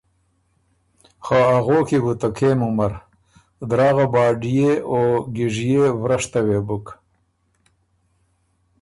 خه 1.25 1.37
اغوک 1.57 1.87
يې 1.93 1.99
بو 2.03 2.13
ته 2.21 2.27
کېم 2.37 2.59
عمر۔ 2.67 2.93
دراغه 3.69 4.05
باډيې 4.13 4.71
او 4.91 4.99
ګیژيے 5.35 5.85
ورشته 6.03 6.39
وې 6.45 6.59
بُک۔ 6.67 6.85